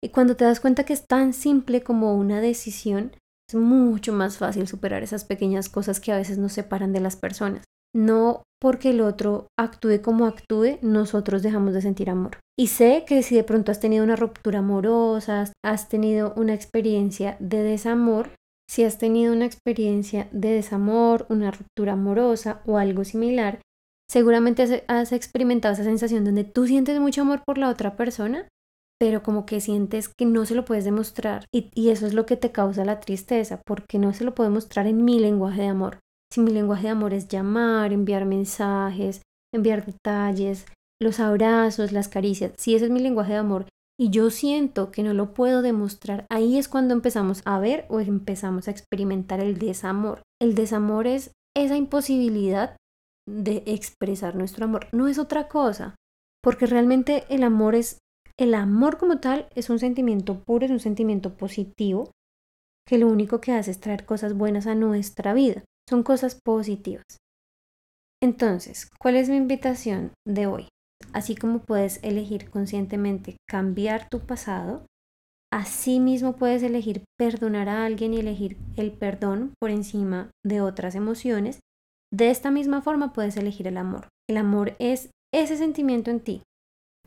Y 0.02 0.10
cuando 0.10 0.36
te 0.36 0.44
das 0.44 0.60
cuenta 0.60 0.84
que 0.84 0.92
es 0.92 1.06
tan 1.06 1.32
simple 1.32 1.82
como 1.82 2.14
una 2.14 2.40
decisión, 2.40 3.12
es 3.48 3.54
mucho 3.54 4.12
más 4.12 4.38
fácil 4.38 4.68
superar 4.68 5.02
esas 5.02 5.24
pequeñas 5.24 5.68
cosas 5.68 6.00
que 6.00 6.12
a 6.12 6.16
veces 6.16 6.38
nos 6.38 6.52
separan 6.52 6.92
de 6.92 7.00
las 7.00 7.16
personas. 7.16 7.64
No 7.94 8.42
porque 8.60 8.90
el 8.90 9.00
otro 9.00 9.48
actúe 9.58 10.02
como 10.02 10.26
actúe, 10.26 10.78
nosotros 10.82 11.42
dejamos 11.42 11.74
de 11.74 11.82
sentir 11.82 12.10
amor. 12.10 12.38
Y 12.58 12.68
sé 12.68 13.04
que 13.06 13.22
si 13.22 13.36
de 13.36 13.44
pronto 13.44 13.72
has 13.72 13.80
tenido 13.80 14.04
una 14.04 14.16
ruptura 14.16 14.58
amorosa, 14.58 15.50
has 15.64 15.88
tenido 15.88 16.34
una 16.36 16.54
experiencia 16.54 17.36
de 17.40 17.62
desamor, 17.62 18.30
si 18.68 18.84
has 18.84 18.98
tenido 18.98 19.32
una 19.32 19.46
experiencia 19.46 20.28
de 20.32 20.52
desamor, 20.52 21.26
una 21.30 21.50
ruptura 21.50 21.94
amorosa 21.94 22.60
o 22.66 22.76
algo 22.76 23.04
similar, 23.04 23.60
seguramente 24.10 24.84
has 24.88 25.12
experimentado 25.12 25.74
esa 25.74 25.84
sensación 25.84 26.24
donde 26.24 26.44
tú 26.44 26.66
sientes 26.66 27.00
mucho 27.00 27.22
amor 27.22 27.42
por 27.46 27.58
la 27.58 27.70
otra 27.70 27.96
persona, 27.96 28.46
pero 28.98 29.22
como 29.22 29.46
que 29.46 29.60
sientes 29.60 30.08
que 30.08 30.26
no 30.26 30.44
se 30.44 30.54
lo 30.54 30.64
puedes 30.64 30.84
demostrar 30.84 31.46
y, 31.52 31.70
eso 31.88 32.06
es 32.06 32.14
lo 32.14 32.26
que 32.26 32.36
te 32.36 32.50
causa 32.50 32.84
la 32.84 33.00
tristeza, 33.00 33.60
porque 33.64 33.98
no 33.98 34.12
se 34.12 34.24
lo 34.24 34.34
puedo 34.34 34.50
mostrar 34.50 34.86
en 34.86 35.04
mi 35.04 35.20
lenguaje 35.20 35.62
de 35.62 35.68
amor. 35.68 35.98
Si 36.32 36.40
mi 36.40 36.50
lenguaje 36.50 36.84
de 36.84 36.90
amor 36.90 37.14
es 37.14 37.28
llamar, 37.28 37.92
enviar 37.92 38.24
mensajes, 38.24 39.22
enviar 39.54 39.86
detalles, 39.86 40.66
los 41.00 41.20
abrazos, 41.20 41.92
las 41.92 42.08
caricias, 42.08 42.52
si 42.56 42.74
ese 42.74 42.86
es 42.86 42.90
mi 42.90 43.00
lenguaje 43.00 43.32
de 43.32 43.38
amor 43.38 43.66
y 44.00 44.10
yo 44.10 44.30
siento 44.30 44.90
que 44.90 45.02
no 45.02 45.14
lo 45.14 45.32
puedo 45.32 45.62
demostrar, 45.62 46.26
ahí 46.28 46.58
es 46.58 46.68
cuando 46.68 46.94
empezamos 46.94 47.42
a 47.44 47.58
ver 47.58 47.86
o 47.88 48.00
empezamos 48.00 48.68
a 48.68 48.70
experimentar 48.70 49.40
el 49.40 49.58
desamor. 49.58 50.22
El 50.40 50.54
desamor 50.54 51.06
es 51.06 51.32
esa 51.56 51.76
imposibilidad 51.76 52.76
de 53.28 53.62
expresar 53.66 54.36
nuestro 54.36 54.64
amor, 54.64 54.86
no 54.92 55.08
es 55.08 55.18
otra 55.18 55.48
cosa, 55.48 55.96
porque 56.42 56.66
realmente 56.66 57.24
el 57.28 57.42
amor 57.42 57.74
es 57.74 57.98
el 58.38 58.54
amor 58.54 58.99
como 58.99 59.18
tal 59.18 59.49
es 59.54 59.68
un 59.68 59.78
sentimiento 59.78 60.42
puro, 60.45 60.64
es 60.64 60.71
un 60.71 60.80
sentimiento 60.80 61.37
positivo, 61.37 62.12
que 62.87 62.99
lo 62.99 63.09
único 63.09 63.40
que 63.40 63.52
hace 63.52 63.71
es 63.71 63.80
traer 63.80 64.07
cosas 64.07 64.35
buenas 64.35 64.66
a 64.66 64.75
nuestra 64.75 65.35
vida. 65.35 65.64
Son 65.88 66.02
cosas 66.02 66.38
positivas. 66.42 67.04
Entonces, 68.23 68.90
¿cuál 68.99 69.16
es 69.16 69.28
mi 69.28 69.37
invitación 69.37 70.12
de 70.26 70.47
hoy? 70.47 70.68
Así 71.12 71.35
como 71.35 71.61
puedes 71.61 72.02
elegir 72.02 72.50
conscientemente 72.50 73.37
cambiar 73.49 74.09
tu 74.09 74.21
pasado, 74.21 74.87
así 75.52 76.00
mismo 76.00 76.37
puedes 76.37 76.62
elegir 76.62 77.04
perdonar 77.18 77.68
a 77.68 77.85
alguien 77.85 78.14
y 78.14 78.18
elegir 78.18 78.57
el 78.76 78.92
perdón 78.92 79.52
por 79.61 79.71
encima 79.71 80.30
de 80.45 80.61
otras 80.61 80.95
emociones. 80.95 81.61
De 82.12 82.30
esta 82.30 82.50
misma 82.50 82.83
forma 82.83 83.12
puedes 83.12 83.37
elegir 83.37 83.66
el 83.66 83.76
amor. 83.76 84.09
El 84.28 84.37
amor 84.37 84.76
es 84.78 85.11
ese 85.33 85.57
sentimiento 85.57 86.11
en 86.11 86.21
ti, 86.21 86.42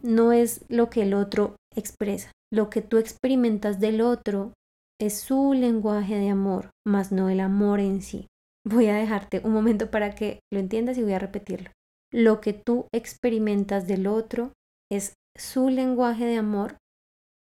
no 0.03 0.31
es 0.31 0.65
lo 0.69 0.89
que 0.89 1.03
el 1.03 1.13
otro 1.13 1.55
expresa. 1.75 2.31
Lo 2.51 2.69
que 2.69 2.81
tú 2.81 2.97
experimentas 2.97 3.79
del 3.79 4.01
otro 4.01 4.53
es 4.99 5.19
su 5.19 5.53
lenguaje 5.53 6.15
de 6.15 6.29
amor, 6.29 6.69
más 6.85 7.11
no 7.11 7.29
el 7.29 7.39
amor 7.39 7.79
en 7.79 8.01
sí. 8.01 8.27
Voy 8.67 8.87
a 8.87 8.95
dejarte 8.95 9.41
un 9.43 9.53
momento 9.53 9.89
para 9.89 10.13
que 10.13 10.41
lo 10.53 10.59
entiendas 10.59 10.97
y 10.97 11.03
voy 11.03 11.13
a 11.13 11.19
repetirlo. 11.19 11.71
Lo 12.13 12.41
que 12.41 12.53
tú 12.53 12.87
experimentas 12.93 13.87
del 13.87 14.05
otro 14.05 14.51
es 14.91 15.13
su 15.37 15.69
lenguaje 15.69 16.25
de 16.25 16.35
amor, 16.35 16.77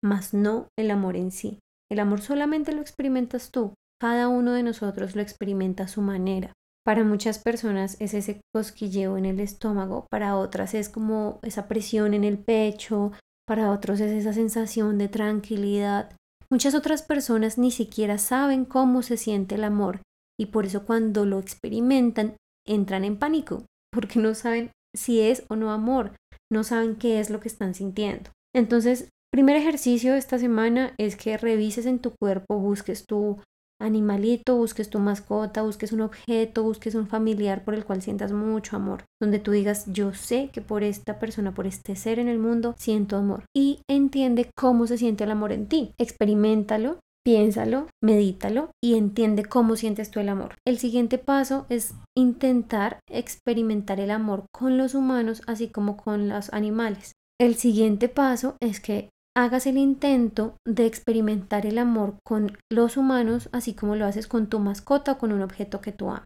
más 0.04 0.34
no 0.34 0.68
el 0.78 0.90
amor 0.90 1.16
en 1.16 1.32
sí. 1.32 1.58
El 1.90 2.00
amor 2.00 2.20
solamente 2.20 2.72
lo 2.72 2.80
experimentas 2.80 3.50
tú. 3.50 3.74
Cada 4.00 4.28
uno 4.28 4.52
de 4.52 4.62
nosotros 4.62 5.16
lo 5.16 5.22
experimenta 5.22 5.84
a 5.84 5.88
su 5.88 6.02
manera. 6.02 6.52
Para 6.88 7.04
muchas 7.04 7.38
personas 7.38 7.98
es 8.00 8.14
ese 8.14 8.40
cosquilleo 8.50 9.18
en 9.18 9.26
el 9.26 9.40
estómago, 9.40 10.06
para 10.10 10.38
otras 10.38 10.72
es 10.72 10.88
como 10.88 11.38
esa 11.42 11.68
presión 11.68 12.14
en 12.14 12.24
el 12.24 12.38
pecho, 12.38 13.12
para 13.46 13.72
otros 13.72 14.00
es 14.00 14.10
esa 14.10 14.32
sensación 14.32 14.96
de 14.96 15.08
tranquilidad. 15.08 16.16
Muchas 16.50 16.74
otras 16.74 17.02
personas 17.02 17.58
ni 17.58 17.70
siquiera 17.70 18.16
saben 18.16 18.64
cómo 18.64 19.02
se 19.02 19.18
siente 19.18 19.56
el 19.56 19.64
amor 19.64 20.00
y 20.40 20.46
por 20.46 20.64
eso 20.64 20.86
cuando 20.86 21.26
lo 21.26 21.38
experimentan 21.40 22.36
entran 22.66 23.04
en 23.04 23.18
pánico, 23.18 23.66
porque 23.92 24.18
no 24.18 24.34
saben 24.34 24.70
si 24.96 25.20
es 25.20 25.44
o 25.50 25.56
no 25.56 25.72
amor, 25.72 26.12
no 26.50 26.64
saben 26.64 26.96
qué 26.96 27.20
es 27.20 27.28
lo 27.28 27.38
que 27.40 27.48
están 27.48 27.74
sintiendo. 27.74 28.30
Entonces, 28.56 29.10
primer 29.30 29.56
ejercicio 29.56 30.14
de 30.14 30.18
esta 30.20 30.38
semana 30.38 30.94
es 30.96 31.16
que 31.16 31.36
revises 31.36 31.84
en 31.84 31.98
tu 31.98 32.14
cuerpo, 32.18 32.58
busques 32.58 33.04
tu 33.04 33.42
animalito, 33.80 34.56
busques 34.56 34.90
tu 34.90 34.98
mascota, 34.98 35.62
busques 35.62 35.92
un 35.92 36.00
objeto, 36.00 36.62
busques 36.62 36.94
un 36.94 37.06
familiar 37.06 37.64
por 37.64 37.74
el 37.74 37.84
cual 37.84 38.02
sientas 38.02 38.32
mucho 38.32 38.76
amor, 38.76 39.04
donde 39.20 39.38
tú 39.38 39.52
digas, 39.52 39.86
yo 39.92 40.14
sé 40.14 40.50
que 40.52 40.60
por 40.60 40.82
esta 40.82 41.18
persona, 41.18 41.54
por 41.54 41.66
este 41.66 41.96
ser 41.96 42.18
en 42.18 42.28
el 42.28 42.38
mundo, 42.38 42.74
siento 42.78 43.16
amor. 43.16 43.44
Y 43.54 43.80
entiende 43.88 44.50
cómo 44.56 44.86
se 44.86 44.98
siente 44.98 45.24
el 45.24 45.30
amor 45.30 45.52
en 45.52 45.66
ti. 45.66 45.92
Experimentalo, 45.98 46.98
piénsalo, 47.24 47.88
medítalo 48.02 48.70
y 48.82 48.94
entiende 48.94 49.44
cómo 49.44 49.76
sientes 49.76 50.10
tú 50.10 50.20
el 50.20 50.28
amor. 50.28 50.54
El 50.66 50.78
siguiente 50.78 51.18
paso 51.18 51.66
es 51.68 51.94
intentar 52.16 53.00
experimentar 53.10 54.00
el 54.00 54.10
amor 54.10 54.46
con 54.50 54.78
los 54.78 54.94
humanos 54.94 55.42
así 55.46 55.68
como 55.68 55.96
con 55.96 56.28
los 56.28 56.52
animales. 56.52 57.12
El 57.40 57.54
siguiente 57.54 58.08
paso 58.08 58.56
es 58.60 58.80
que 58.80 59.10
hagas 59.38 59.68
el 59.68 59.78
intento 59.78 60.56
de 60.66 60.84
experimentar 60.86 61.64
el 61.64 61.78
amor 61.78 62.16
con 62.26 62.58
los 62.72 62.96
humanos, 62.96 63.48
así 63.52 63.72
como 63.72 63.94
lo 63.94 64.04
haces 64.04 64.26
con 64.26 64.48
tu 64.48 64.58
mascota 64.58 65.12
o 65.12 65.18
con 65.18 65.30
un 65.30 65.42
objeto 65.42 65.80
que 65.80 65.92
tú 65.92 66.10
ames. 66.10 66.24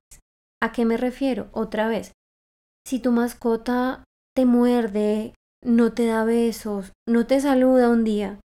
¿A 0.62 0.72
qué 0.72 0.86
me 0.86 0.96
refiero? 0.96 1.50
Otra 1.52 1.88
vez, 1.88 2.12
si 2.86 3.00
tu 3.00 3.12
mascota 3.12 4.02
te 4.34 4.46
muerde, 4.46 5.34
no 5.62 5.92
te 5.92 6.06
da 6.06 6.24
besos, 6.24 6.92
no 7.06 7.26
te 7.26 7.38
saluda 7.40 7.90
un 7.90 8.02
día, 8.02 8.40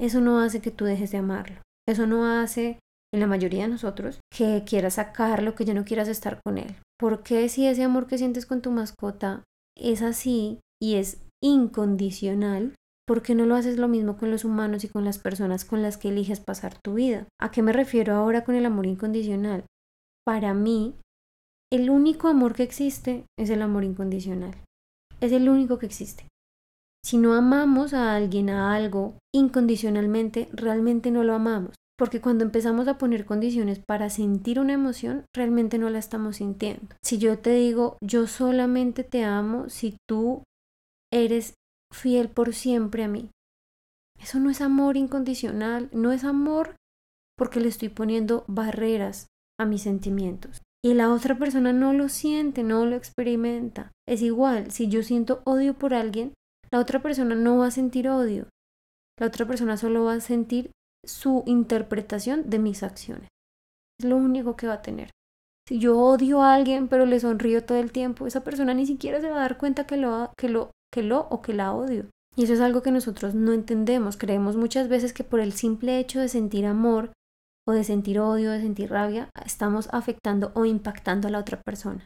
eso 0.00 0.20
no 0.20 0.38
hace 0.38 0.60
que 0.60 0.70
tú 0.70 0.84
dejes 0.84 1.10
de 1.10 1.18
amarlo. 1.18 1.60
Eso 1.88 2.06
no 2.06 2.24
hace, 2.24 2.78
en 3.12 3.18
la 3.18 3.26
mayoría 3.26 3.64
de 3.64 3.70
nosotros, 3.70 4.20
que 4.30 4.62
quieras 4.64 4.94
sacarlo, 4.94 5.56
que 5.56 5.64
ya 5.64 5.74
no 5.74 5.84
quieras 5.84 6.06
estar 6.06 6.40
con 6.44 6.58
él. 6.58 6.76
Porque 6.96 7.48
si 7.48 7.66
ese 7.66 7.82
amor 7.82 8.06
que 8.06 8.18
sientes 8.18 8.46
con 8.46 8.62
tu 8.62 8.70
mascota 8.70 9.42
es 9.76 10.00
así 10.00 10.60
y 10.80 10.94
es 10.94 11.20
incondicional, 11.42 12.74
¿Por 13.06 13.22
qué 13.22 13.34
no 13.34 13.46
lo 13.46 13.56
haces 13.56 13.78
lo 13.78 13.88
mismo 13.88 14.16
con 14.16 14.30
los 14.30 14.44
humanos 14.44 14.84
y 14.84 14.88
con 14.88 15.04
las 15.04 15.18
personas 15.18 15.64
con 15.64 15.82
las 15.82 15.96
que 15.96 16.08
eliges 16.08 16.40
pasar 16.40 16.78
tu 16.82 16.94
vida? 16.94 17.26
¿A 17.40 17.50
qué 17.50 17.62
me 17.62 17.72
refiero 17.72 18.14
ahora 18.14 18.44
con 18.44 18.54
el 18.54 18.64
amor 18.64 18.86
incondicional? 18.86 19.64
Para 20.24 20.54
mí, 20.54 20.94
el 21.72 21.90
único 21.90 22.28
amor 22.28 22.54
que 22.54 22.62
existe 22.62 23.24
es 23.38 23.50
el 23.50 23.62
amor 23.62 23.82
incondicional. 23.82 24.54
Es 25.20 25.32
el 25.32 25.48
único 25.48 25.78
que 25.78 25.86
existe. 25.86 26.28
Si 27.04 27.16
no 27.18 27.34
amamos 27.34 27.94
a 27.94 28.14
alguien, 28.14 28.50
a 28.50 28.74
algo, 28.74 29.18
incondicionalmente, 29.34 30.48
realmente 30.52 31.10
no 31.10 31.24
lo 31.24 31.34
amamos. 31.34 31.74
Porque 31.98 32.20
cuando 32.20 32.44
empezamos 32.44 32.88
a 32.88 32.98
poner 32.98 33.24
condiciones 33.24 33.80
para 33.80 34.10
sentir 34.10 34.60
una 34.60 34.72
emoción, 34.72 35.24
realmente 35.34 35.78
no 35.78 35.90
la 35.90 35.98
estamos 35.98 36.36
sintiendo. 36.36 36.94
Si 37.02 37.18
yo 37.18 37.38
te 37.38 37.54
digo, 37.54 37.96
yo 38.02 38.26
solamente 38.26 39.04
te 39.04 39.24
amo 39.24 39.68
si 39.68 39.96
tú 40.08 40.42
eres 41.12 41.54
fiel 41.92 42.28
por 42.28 42.54
siempre 42.54 43.04
a 43.04 43.08
mí. 43.08 43.30
Eso 44.20 44.38
no 44.38 44.50
es 44.50 44.60
amor 44.60 44.96
incondicional, 44.96 45.88
no 45.92 46.12
es 46.12 46.24
amor 46.24 46.76
porque 47.36 47.60
le 47.60 47.68
estoy 47.68 47.88
poniendo 47.88 48.44
barreras 48.46 49.26
a 49.58 49.66
mis 49.66 49.82
sentimientos. 49.82 50.62
Y 50.84 50.94
la 50.94 51.12
otra 51.12 51.38
persona 51.38 51.72
no 51.72 51.92
lo 51.92 52.08
siente, 52.08 52.62
no 52.62 52.86
lo 52.86 52.96
experimenta. 52.96 53.92
Es 54.08 54.22
igual, 54.22 54.70
si 54.70 54.88
yo 54.88 55.02
siento 55.02 55.42
odio 55.44 55.74
por 55.74 55.94
alguien, 55.94 56.34
la 56.70 56.80
otra 56.80 57.02
persona 57.02 57.34
no 57.34 57.58
va 57.58 57.66
a 57.66 57.70
sentir 57.70 58.08
odio. 58.08 58.48
La 59.20 59.26
otra 59.26 59.46
persona 59.46 59.76
solo 59.76 60.04
va 60.04 60.14
a 60.14 60.20
sentir 60.20 60.70
su 61.04 61.44
interpretación 61.46 62.48
de 62.50 62.58
mis 62.58 62.82
acciones. 62.82 63.28
Es 64.00 64.06
lo 64.06 64.16
único 64.16 64.56
que 64.56 64.66
va 64.66 64.74
a 64.74 64.82
tener. 64.82 65.10
Si 65.68 65.78
yo 65.78 65.98
odio 65.98 66.42
a 66.42 66.54
alguien 66.54 66.88
pero 66.88 67.06
le 67.06 67.20
sonrío 67.20 67.64
todo 67.64 67.78
el 67.78 67.92
tiempo, 67.92 68.26
esa 68.26 68.42
persona 68.42 68.74
ni 68.74 68.86
siquiera 68.86 69.20
se 69.20 69.30
va 69.30 69.36
a 69.36 69.40
dar 69.42 69.58
cuenta 69.58 69.86
que 69.86 69.96
lo, 69.96 70.32
que 70.36 70.48
lo 70.48 70.70
que 70.92 71.02
lo 71.02 71.26
o 71.30 71.42
que 71.42 71.54
la 71.54 71.72
odio. 71.72 72.06
Y 72.36 72.44
eso 72.44 72.54
es 72.54 72.60
algo 72.60 72.82
que 72.82 72.90
nosotros 72.90 73.34
no 73.34 73.52
entendemos. 73.52 74.16
Creemos 74.16 74.56
muchas 74.56 74.88
veces 74.88 75.12
que 75.12 75.24
por 75.24 75.40
el 75.40 75.52
simple 75.52 75.98
hecho 75.98 76.20
de 76.20 76.28
sentir 76.28 76.66
amor 76.66 77.12
o 77.66 77.72
de 77.72 77.84
sentir 77.84 78.18
odio, 78.18 78.50
de 78.50 78.60
sentir 78.60 78.90
rabia, 78.90 79.30
estamos 79.44 79.88
afectando 79.92 80.50
o 80.54 80.64
impactando 80.64 81.28
a 81.28 81.30
la 81.30 81.38
otra 81.38 81.60
persona. 81.60 82.04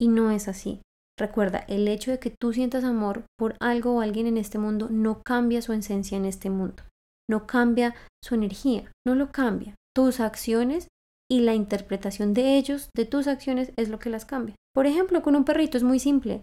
Y 0.00 0.08
no 0.08 0.30
es 0.30 0.48
así. 0.48 0.80
Recuerda, 1.18 1.64
el 1.68 1.88
hecho 1.88 2.10
de 2.10 2.18
que 2.18 2.30
tú 2.38 2.52
sientas 2.52 2.84
amor 2.84 3.24
por 3.38 3.54
algo 3.60 3.94
o 3.94 4.00
alguien 4.00 4.26
en 4.26 4.38
este 4.38 4.58
mundo 4.58 4.88
no 4.90 5.22
cambia 5.22 5.62
su 5.62 5.72
esencia 5.72 6.16
en 6.16 6.24
este 6.24 6.50
mundo. 6.50 6.82
No 7.28 7.46
cambia 7.46 7.94
su 8.22 8.34
energía, 8.34 8.90
no 9.06 9.14
lo 9.14 9.30
cambia. 9.30 9.74
Tus 9.94 10.20
acciones 10.20 10.88
y 11.30 11.40
la 11.40 11.54
interpretación 11.54 12.34
de 12.34 12.56
ellos, 12.56 12.90
de 12.94 13.04
tus 13.04 13.26
acciones, 13.26 13.72
es 13.76 13.88
lo 13.88 13.98
que 13.98 14.10
las 14.10 14.24
cambia. 14.24 14.54
Por 14.74 14.86
ejemplo, 14.86 15.22
con 15.22 15.36
un 15.36 15.44
perrito 15.44 15.76
es 15.76 15.82
muy 15.82 15.98
simple. 15.98 16.42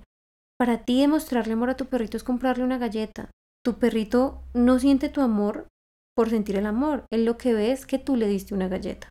Para 0.60 0.84
ti 0.84 1.00
demostrarle 1.00 1.54
amor 1.54 1.70
a 1.70 1.78
tu 1.78 1.86
perrito 1.86 2.18
es 2.18 2.24
comprarle 2.26 2.66
una 2.66 2.78
galleta. 2.78 3.32
Tu 3.64 3.80
perrito 3.80 4.44
no 4.54 4.78
siente 4.78 5.08
tu 5.08 5.22
amor 5.22 5.70
por 6.16 6.30
sentir 6.30 6.58
el 6.58 6.66
amor. 6.66 7.06
Él 7.12 7.24
lo 7.24 7.38
que 7.38 7.54
ve 7.54 7.72
es 7.72 7.86
que 7.86 7.98
tú 7.98 8.18
le 8.18 8.28
diste 8.28 8.54
una 8.54 8.68
galleta. 8.68 9.08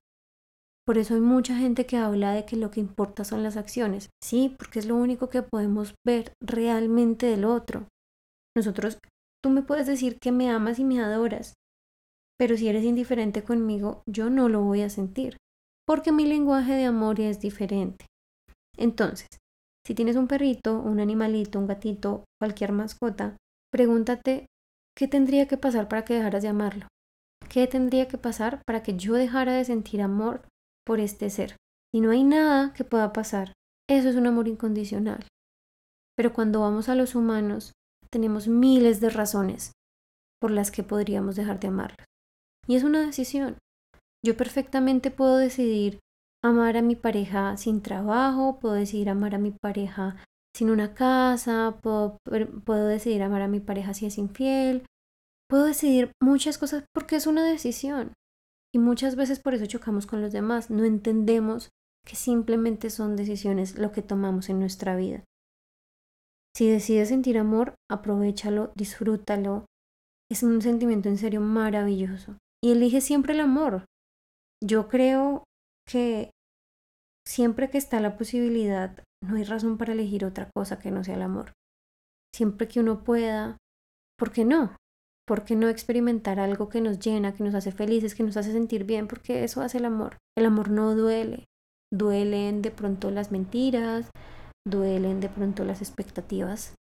Por 0.86 0.98
eso 0.98 1.14
hay 1.14 1.20
mucha 1.20 1.56
gente 1.56 1.86
que 1.86 1.96
habla 1.96 2.32
de 2.32 2.44
que 2.44 2.56
lo 2.56 2.70
que 2.70 2.80
importa 2.80 3.24
son 3.24 3.42
las 3.42 3.56
acciones. 3.56 4.10
Sí, 4.22 4.54
porque 4.58 4.78
es 4.78 4.86
lo 4.86 4.96
único 4.96 5.30
que 5.30 5.42
podemos 5.42 5.94
ver 6.06 6.32
realmente 6.42 7.26
del 7.26 7.44
otro. 7.44 7.88
Nosotros, 8.54 8.98
tú 9.42 9.50
me 9.50 9.62
puedes 9.62 9.86
decir 9.86 10.18
que 10.20 10.32
me 10.32 10.50
amas 10.50 10.78
y 10.78 10.84
me 10.84 11.00
adoras, 11.00 11.54
pero 12.38 12.56
si 12.56 12.68
eres 12.68 12.84
indiferente 12.84 13.42
conmigo, 13.42 14.02
yo 14.06 14.30
no 14.30 14.48
lo 14.48 14.62
voy 14.62 14.82
a 14.82 14.90
sentir, 14.90 15.36
porque 15.86 16.12
mi 16.12 16.26
lenguaje 16.26 16.72
de 16.72 16.84
amor 16.84 17.20
es 17.20 17.40
diferente. 17.40 18.06
Entonces, 18.76 19.28
si 19.88 19.94
tienes 19.94 20.16
un 20.16 20.28
perrito, 20.28 20.78
un 20.78 21.00
animalito, 21.00 21.58
un 21.58 21.66
gatito, 21.66 22.26
cualquier 22.38 22.72
mascota, 22.72 23.38
pregúntate 23.72 24.44
qué 24.94 25.08
tendría 25.08 25.48
que 25.48 25.56
pasar 25.56 25.88
para 25.88 26.04
que 26.04 26.12
dejaras 26.12 26.42
de 26.42 26.50
amarlo. 26.50 26.88
¿Qué 27.48 27.66
tendría 27.66 28.06
que 28.06 28.18
pasar 28.18 28.60
para 28.66 28.82
que 28.82 28.98
yo 28.98 29.14
dejara 29.14 29.54
de 29.54 29.64
sentir 29.64 30.02
amor 30.02 30.46
por 30.84 31.00
este 31.00 31.30
ser? 31.30 31.56
Y 31.90 32.02
no 32.02 32.10
hay 32.10 32.22
nada 32.22 32.74
que 32.74 32.84
pueda 32.84 33.14
pasar. 33.14 33.54
Eso 33.88 34.10
es 34.10 34.16
un 34.16 34.26
amor 34.26 34.46
incondicional. 34.46 35.26
Pero 36.18 36.34
cuando 36.34 36.60
vamos 36.60 36.90
a 36.90 36.94
los 36.94 37.14
humanos, 37.14 37.72
tenemos 38.10 38.46
miles 38.46 39.00
de 39.00 39.08
razones 39.08 39.72
por 40.38 40.50
las 40.50 40.70
que 40.70 40.82
podríamos 40.82 41.34
dejar 41.34 41.60
de 41.60 41.68
amarlos. 41.68 42.04
Y 42.66 42.76
es 42.76 42.84
una 42.84 43.06
decisión. 43.06 43.56
Yo 44.22 44.36
perfectamente 44.36 45.10
puedo 45.10 45.38
decidir 45.38 45.98
amar 46.42 46.76
a 46.76 46.82
mi 46.82 46.96
pareja 46.96 47.56
sin 47.56 47.82
trabajo, 47.82 48.58
puedo 48.60 48.74
decidir 48.74 49.10
amar 49.10 49.34
a 49.34 49.38
mi 49.38 49.50
pareja 49.50 50.16
sin 50.54 50.70
una 50.70 50.94
casa, 50.94 51.78
puedo, 51.82 52.18
puedo 52.64 52.86
decidir 52.86 53.22
amar 53.22 53.42
a 53.42 53.48
mi 53.48 53.60
pareja 53.60 53.94
si 53.94 54.06
es 54.06 54.18
infiel, 54.18 54.84
puedo 55.48 55.64
decidir 55.64 56.12
muchas 56.22 56.58
cosas 56.58 56.84
porque 56.92 57.16
es 57.16 57.26
una 57.26 57.44
decisión. 57.44 58.12
Y 58.74 58.78
muchas 58.78 59.16
veces 59.16 59.40
por 59.40 59.54
eso 59.54 59.66
chocamos 59.66 60.06
con 60.06 60.20
los 60.20 60.32
demás, 60.32 60.70
no 60.70 60.84
entendemos 60.84 61.70
que 62.04 62.16
simplemente 62.16 62.90
son 62.90 63.16
decisiones 63.16 63.78
lo 63.78 63.92
que 63.92 64.02
tomamos 64.02 64.48
en 64.48 64.58
nuestra 64.60 64.96
vida. 64.96 65.24
Si 66.54 66.68
decides 66.68 67.08
sentir 67.08 67.38
amor, 67.38 67.74
aprovechalo, 67.90 68.72
disfrútalo. 68.74 69.66
Es 70.30 70.42
un 70.42 70.60
sentimiento 70.60 71.08
en 71.08 71.18
serio 71.18 71.40
maravilloso. 71.40 72.36
Y 72.62 72.72
elige 72.72 73.00
siempre 73.00 73.32
el 73.32 73.40
amor. 73.40 73.84
Yo 74.60 74.88
creo 74.88 75.44
que 75.90 76.30
siempre 77.26 77.70
que 77.70 77.78
está 77.78 78.00
la 78.00 78.16
posibilidad, 78.16 79.02
no 79.24 79.36
hay 79.36 79.44
razón 79.44 79.78
para 79.78 79.92
elegir 79.92 80.24
otra 80.24 80.50
cosa 80.54 80.78
que 80.78 80.90
no 80.90 81.02
sea 81.02 81.16
el 81.16 81.22
amor. 81.22 81.52
Siempre 82.34 82.68
que 82.68 82.80
uno 82.80 83.02
pueda, 83.02 83.56
¿por 84.18 84.30
qué 84.30 84.44
no? 84.44 84.76
¿Por 85.26 85.44
qué 85.44 85.56
no 85.56 85.68
experimentar 85.68 86.40
algo 86.40 86.68
que 86.68 86.80
nos 86.80 86.98
llena, 86.98 87.34
que 87.34 87.44
nos 87.44 87.54
hace 87.54 87.72
felices, 87.72 88.14
que 88.14 88.22
nos 88.22 88.36
hace 88.36 88.52
sentir 88.52 88.84
bien? 88.84 89.08
Porque 89.08 89.44
eso 89.44 89.60
hace 89.60 89.78
el 89.78 89.84
amor. 89.84 90.16
El 90.36 90.46
amor 90.46 90.70
no 90.70 90.94
duele. 90.94 91.44
Duelen 91.92 92.62
de 92.62 92.70
pronto 92.70 93.10
las 93.10 93.30
mentiras, 93.30 94.10
duelen 94.66 95.20
de 95.20 95.28
pronto 95.28 95.64
las 95.64 95.80
expectativas, 95.80 96.74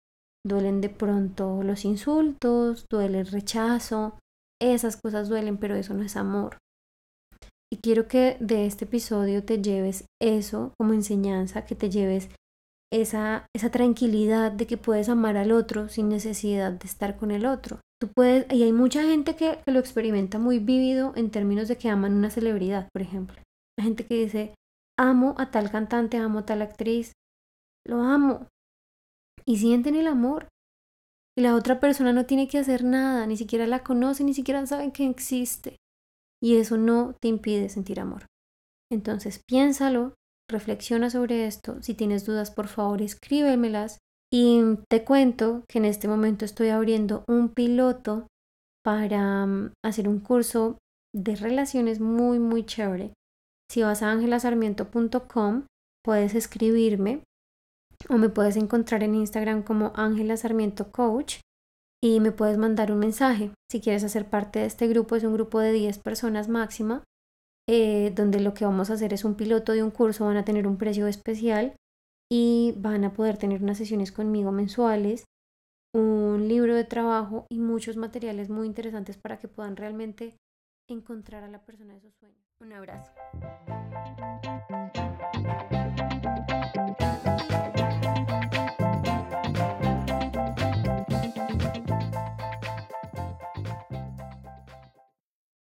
duelen 0.45 0.81
de 0.81 0.91
pronto 0.91 1.63
los 1.63 1.85
insultos, 1.85 2.87
duele 2.91 3.21
el 3.21 3.27
rechazo. 3.27 4.19
Esas 4.61 4.97
cosas 4.97 5.29
duelen, 5.29 5.59
pero 5.59 5.75
eso 5.75 5.95
no 5.95 6.03
es 6.03 6.17
amor. 6.17 6.59
Y 7.73 7.79
quiero 7.79 8.07
que 8.07 8.37
de 8.41 8.67
este 8.67 8.85
episodio 8.85 9.45
te 9.45 9.61
lleves 9.61 10.05
eso 10.23 10.73
como 10.79 10.93
enseñanza, 10.93 11.65
que 11.65 11.75
te 11.75 11.91
lleves 11.91 12.29
esa, 12.93 13.47
esa 13.55 13.71
tranquilidad 13.71 14.53
de 14.53 14.67
que 14.67 14.77
puedes 14.77 15.09
amar 15.09 15.37
al 15.37 15.51
otro 15.51 15.89
sin 15.89 16.09
necesidad 16.09 16.73
de 16.73 16.87
estar 16.87 17.17
con 17.17 17.31
el 17.31 17.45
otro. 17.45 17.81
Tú 18.01 18.09
puedes, 18.15 18.47
y 18.53 18.63
hay 18.63 18.73
mucha 18.73 19.03
gente 19.03 19.35
que, 19.35 19.59
que 19.65 19.73
lo 19.73 19.81
experimenta 19.81 20.39
muy 20.39 20.59
vívido 20.59 21.13
en 21.17 21.31
términos 21.31 21.67
de 21.67 21.77
que 21.77 21.89
aman 21.89 22.13
una 22.13 22.31
celebridad, 22.31 22.89
por 22.93 23.03
ejemplo. 23.03 23.37
La 23.79 23.85
gente 23.85 24.07
que 24.07 24.15
dice, 24.15 24.55
amo 24.99 25.35
a 25.39 25.51
tal 25.51 25.71
cantante, 25.71 26.19
amo 26.19 26.41
a 26.41 26.47
tal 26.47 26.63
actriz, 26.63 27.13
lo 27.85 28.03
amo. 28.03 28.47
Y 29.45 29.57
sienten 29.59 29.97
el 29.97 30.07
amor. 30.07 30.49
Y 31.37 31.43
la 31.43 31.55
otra 31.55 31.81
persona 31.81 32.13
no 32.13 32.27
tiene 32.27 32.49
que 32.49 32.59
hacer 32.59 32.85
nada, 32.85 33.27
ni 33.27 33.37
siquiera 33.37 33.67
la 33.67 33.83
conoce, 33.83 34.25
ni 34.25 34.35
siquiera 34.35 34.65
saben 34.67 34.93
que 34.93 35.09
existe 35.09 35.77
y 36.43 36.57
eso 36.57 36.77
no 36.77 37.15
te 37.21 37.29
impide 37.29 37.69
sentir 37.69 38.01
amor. 38.01 38.27
Entonces 38.91 39.41
piénsalo, 39.49 40.15
reflexiona 40.49 41.11
sobre 41.11 41.47
esto. 41.47 41.83
Si 41.83 41.95
tienes 41.95 42.25
dudas, 42.25 42.51
por 42.51 42.69
favor, 42.69 43.03
escríbemelas. 43.03 43.99
Y 44.33 44.61
te 44.91 45.05
cuento 45.05 45.65
que 45.69 45.79
en 45.79 45.85
este 45.85 46.09
momento 46.09 46.45
estoy 46.45 46.69
abriendo 46.69 47.25
un 47.29 47.49
piloto 47.49 48.27
para 48.85 49.47
mm, 49.47 49.73
hacer 49.85 50.09
un 50.09 50.21
curso 50.21 50.79
de 51.15 51.37
relaciones 51.37 52.01
muy, 52.01 52.39
muy 52.39 52.65
chévere. 52.65 53.13
Si 53.71 53.83
vas 53.83 54.03
a 54.03 54.11
angelasarmiento.com, 54.11 55.67
puedes 56.05 56.35
escribirme 56.35 57.23
o 58.09 58.19
me 58.19 58.29
puedes 58.29 58.57
encontrar 58.57 59.03
en 59.03 59.15
Instagram 59.15 59.63
como 59.63 59.93
Ángela 59.97 60.37
Sarmiento 60.37 60.93
Coach 60.93 61.41
y 62.03 62.21
me 62.21 62.33
puedes 62.33 62.59
mandar 62.59 62.93
un 62.93 62.99
mensaje. 62.99 63.51
Si 63.71 63.81
quieres 63.81 64.05
hacer 64.05 64.29
parte 64.29 64.61
de 64.61 64.67
este 64.67 64.87
grupo, 64.89 65.17
es 65.17 65.25
un 65.25 65.33
grupo 65.35 65.61
de 65.61 65.73
10 65.73 65.99
personas 65.99 66.49
máxima, 66.49 67.05
eh, 67.69 68.13
donde 68.15 68.41
lo 68.41 68.55
que 68.55 68.65
vamos 68.65 68.91
a 68.91 68.95
hacer 68.95 69.13
es 69.13 69.25
un 69.25 69.35
piloto 69.35 69.73
de 69.73 69.83
un 69.83 69.91
curso, 69.91 70.27
van 70.27 70.37
a 70.37 70.45
tener 70.45 70.67
un 70.67 70.79
precio 70.79 71.07
especial 71.07 71.75
y 72.31 72.75
van 72.77 73.05
a 73.05 73.13
poder 73.13 73.39
tener 73.39 73.63
unas 73.63 73.79
sesiones 73.79 74.13
conmigo 74.13 74.53
mensuales, 74.53 75.25
un 75.95 76.49
libro 76.49 76.75
de 76.75 76.85
trabajo 76.85 77.47
y 77.51 77.59
muchos 77.59 77.97
materiales 77.97 78.51
muy 78.51 78.67
interesantes 78.67 79.17
para 79.17 79.39
que 79.39 79.49
puedan 79.49 79.77
realmente 79.77 80.37
encontrar 80.89 81.43
a 81.43 81.49
la 81.49 81.65
persona 81.65 81.95
de 81.95 82.01
sus 82.01 82.15
sueños. 82.15 82.45
Un 82.61 82.73
abrazo. 82.73 83.13